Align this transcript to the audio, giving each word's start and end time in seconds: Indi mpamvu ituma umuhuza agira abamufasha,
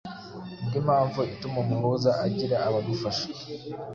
Indi 0.61 0.79
mpamvu 0.87 1.19
ituma 1.33 1.57
umuhuza 1.65 2.11
agira 2.25 2.55
abamufasha, 2.67 3.25